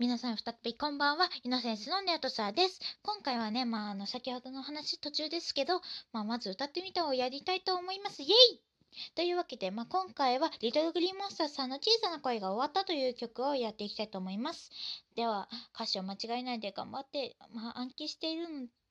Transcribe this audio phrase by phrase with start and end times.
[0.00, 2.80] 皆さん再びこんばんは、イノセンスのネオトサーです。
[3.02, 5.82] 今回はね、まあ、あの、先ほどの話途中ですけど、
[6.14, 8.22] まあ、まず歌ってみたをやりたいと思います。
[8.22, 8.60] イエイ
[9.14, 14.70] というわけで、まあ、今回は、リトルグリーンモンスターさんの小さな声が終わったという曲をやっていきたいと思います。
[15.16, 18.46] では、歌詞を間違えないで頑張って、まあ、暗記している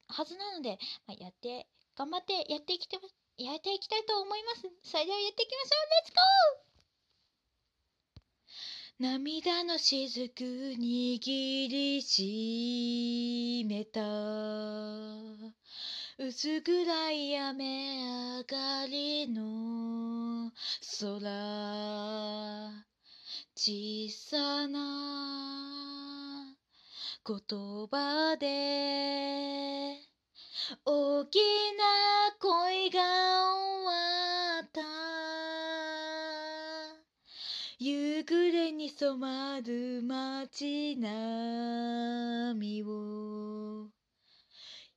[0.09, 1.65] はずなので、まあ、やって、
[1.95, 2.99] 頑張ってやっていきて、
[3.39, 4.61] やっていきたいと思います。
[4.83, 6.68] それではやっていきましょうレッツゴー
[9.01, 10.29] 涙の雫
[10.77, 14.01] 握りしめた。
[16.17, 18.03] 薄暗い雨
[18.39, 20.51] 上がりの
[20.99, 21.29] 空。
[23.55, 26.53] 小さな
[27.25, 27.37] 言
[27.87, 29.95] 葉で
[30.83, 32.99] 大きな恋が
[33.55, 34.48] 終わ
[38.99, 43.87] 染まる街並みを。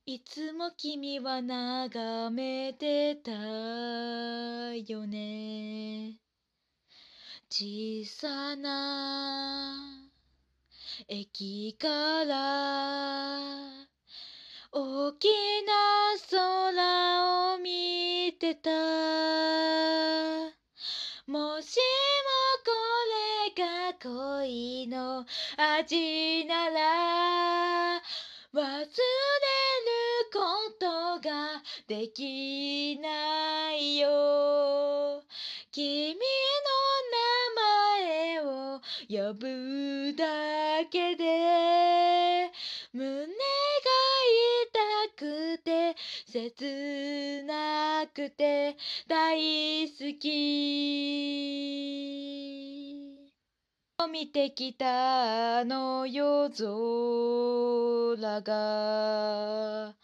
[0.05, 6.17] いつも君は眺めてたよね。
[7.49, 9.73] 小さな
[11.07, 13.39] 駅から
[14.73, 15.29] 大き
[15.65, 15.71] な
[16.29, 18.69] 空を見てた。
[21.25, 21.77] もし
[24.03, 28.01] 恋の味なら
[28.53, 28.75] 忘れる
[30.33, 30.39] こ
[30.77, 35.23] とができないよ。
[35.71, 36.19] 君の
[37.13, 37.17] 名
[37.95, 42.51] 前を呼ぶだけで
[42.91, 43.31] 胸が
[44.67, 44.79] 痛
[45.15, 45.95] くて
[46.27, 48.75] 切なくて
[49.07, 52.32] 大好き。
[54.13, 56.47] 見てきたあの夜
[58.21, 59.95] 空が。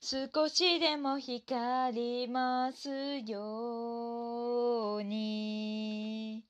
[0.00, 2.88] 少しでも光ります
[3.26, 6.44] ように。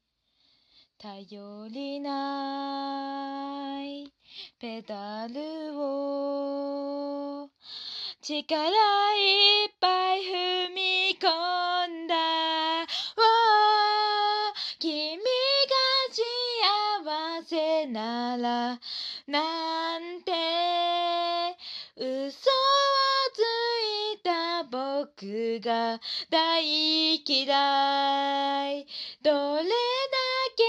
[0.98, 4.12] 頼りない。
[4.60, 7.48] ペダルを。
[8.20, 11.57] 力いっぱい踏み込ん
[19.26, 20.32] ならなんて
[21.96, 22.30] 嘘を
[23.32, 23.40] つ
[24.14, 28.86] いた僕が大嫌い。
[29.22, 29.70] どれだ
[30.56, 30.64] け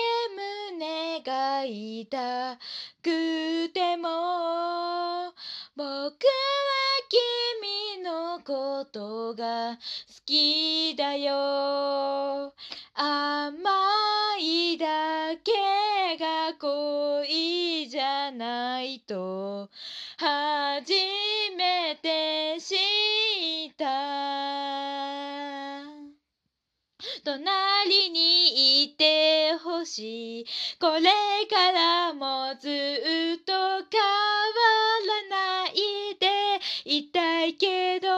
[0.78, 2.58] 胸が痛
[3.04, 5.34] くても
[5.76, 6.12] 僕は
[7.10, 9.80] 君のことが好
[10.26, 12.54] きだよ。
[12.94, 13.72] 甘
[14.40, 17.19] いだけが恋
[17.88, 19.70] じゃないと
[20.18, 20.92] 初
[21.56, 22.76] めて知
[23.72, 24.50] った。
[27.24, 30.46] 隣にいてほしい。
[30.80, 31.12] これ
[31.50, 33.80] からもずっと変わ
[35.30, 35.74] らない
[36.20, 38.10] でいたいけど。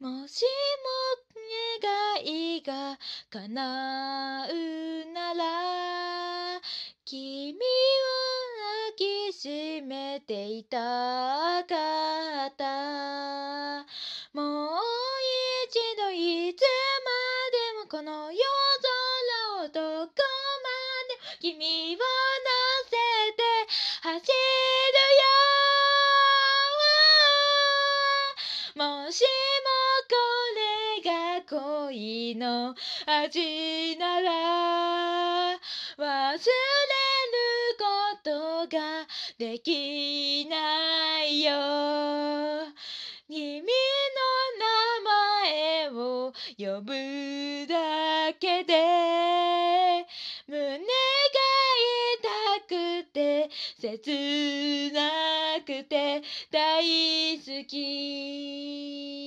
[0.00, 0.48] もしも
[2.18, 2.98] いが
[3.30, 6.60] 叶うなら
[7.04, 13.84] 君を抱きしめていたかった。
[14.32, 14.80] もう
[15.68, 17.10] 一度いつま
[17.50, 18.40] でもこの夜
[19.56, 20.20] 空をどこま
[21.08, 22.04] で君を乗
[22.84, 22.90] せ
[23.32, 23.42] て
[24.02, 24.34] 走る
[28.76, 28.94] よ。
[29.04, 29.22] もし
[31.46, 32.74] 恋の
[33.06, 34.30] 味なら
[35.98, 36.42] 忘れる
[37.78, 39.06] ことが
[39.38, 41.52] できないよ。
[43.28, 43.66] 君の
[44.58, 44.70] 名
[45.04, 50.06] 前を呼ぶだけで
[50.46, 50.84] 胸が
[52.18, 59.23] 痛くて切なくて大好き。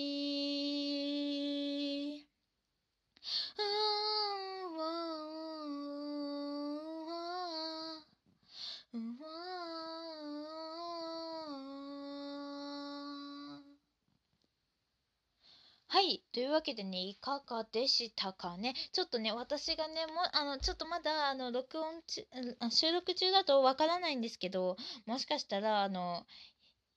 [16.07, 16.24] はい。
[16.31, 18.74] というわけでね、いかがでしたかね？
[18.94, 22.25] ちょっとね、私がね、もあの、ちょっとまだ、あの、録音中、
[22.71, 26.25] 収録中だとわからないんですけど、もしかしたら、あの、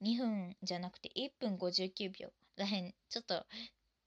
[0.01, 3.45] 2分じゃなくて1分59秒らへん、ちょっと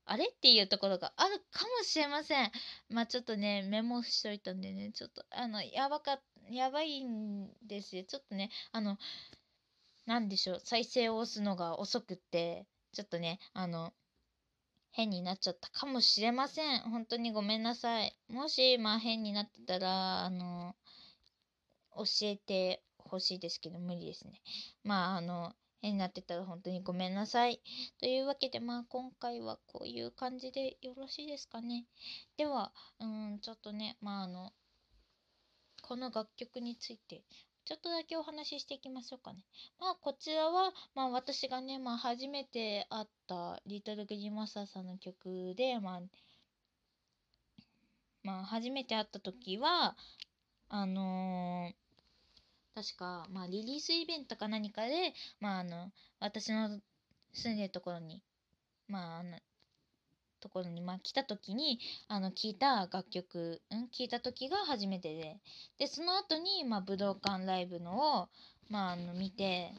[0.06, 0.30] あれ？
[0.30, 2.52] っていうところがあるかもしれません。
[2.88, 8.06] まあちょっとね、メモしといたんでね、ちょっと、あの、やばか、やばいんですよ。
[8.06, 8.98] ちょっとね、あの、
[10.06, 13.94] なんでしょう、再生を押すのが遅くって、ちょっとね、あの、
[14.94, 16.82] 変になっちゃったかもしれません。
[16.82, 18.16] 本当にごめんなさい。
[18.30, 20.76] もし、まあ変になってたら、あの、
[21.96, 24.42] 教えてほしいですけど、無理ですね。
[24.84, 27.60] まあ、あの、変になってたら本当にごめんなさい。
[28.00, 31.88] というわけで、まあ今回はこういう感じでよろしいですかね。
[32.38, 34.54] では、うん、ちょっとね、まああの、
[35.82, 37.24] この楽曲について
[37.66, 39.40] ちょっとだけお話ししていきましょうかね。
[39.80, 46.02] まあ、こちらは、まあ、私がね、まあ、初めて会ったリトルグリーマスターさんの曲で、まあ、
[48.24, 49.96] まあ、初めて会った時は、
[50.68, 56.82] あのー、確か、まあ、リリースイベントか何かで、まあ、あの、私の
[57.32, 58.22] 住んでるところに、
[58.88, 59.38] まあ、あの、
[60.44, 61.80] ところに、まあ、来た時に
[62.10, 65.38] あの聞いた楽曲、うん、聞いた時が初めてで
[65.80, 68.30] でその後にまあ、武道館ライブのを、
[68.70, 69.72] まあ、あの見て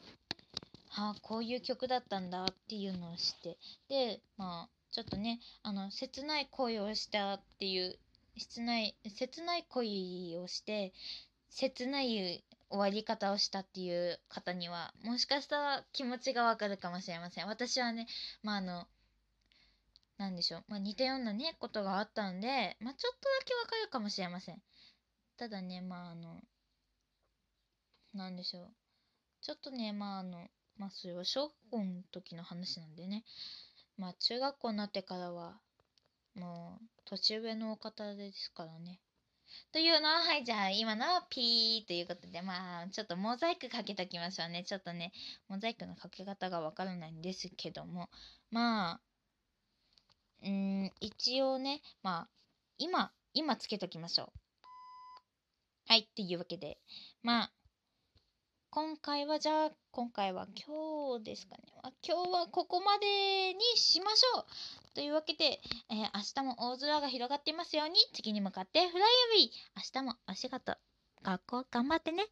[0.97, 3.57] ああこういう曲だったんだっていうのを知って
[3.89, 7.99] でまあちょっとねあの切ない恋をしたっていう
[8.37, 10.93] 切ない切ない恋をして
[11.49, 17.47] 切ない終わり方をしたっていう方にはもしかしたら気持ちがわかるかもしれません。
[17.47, 18.07] 私はね
[18.41, 18.87] まああの
[20.17, 24.61] なんでしょう、まあ、似たようなね、ことがあったんで、まあ、ちょっとだけわかるかもしれません。
[25.37, 26.41] ただね、まあ、あの、
[28.13, 28.73] なんでしょう。
[29.41, 30.47] ちょっとね、まあ、あの、
[30.77, 33.23] まあ、それは小学校の時の話なんでね、
[33.97, 35.59] まあ、中学校になってからは、
[36.35, 38.99] もう、年上のお方ですからね。
[39.71, 44.63] というのは、はい、じゃあ、今のはピーということで、まあ、ちょっとモザイクかけときましょうね。
[44.63, 45.11] ちょっとね、
[45.47, 48.09] モザイクのかけ方がわからないんですけども、
[48.49, 49.01] まあ、
[50.45, 52.27] うん、一応ね、まあ、
[52.77, 54.29] 今、今つけときましょう。
[55.87, 56.77] はい、っていうわけで、
[57.23, 57.51] まあ、
[58.69, 61.63] 今回はじゃあ、今回は今日ですかね。
[62.05, 64.45] 今日はここまでにしましょう
[64.93, 70.75] というわけで、えー、明日も大空が広がっていますように、次に向かってフライアウェイ明日もお仕事、
[71.23, 72.27] 学校頑張ってね。